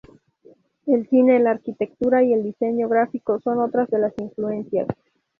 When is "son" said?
3.39-3.59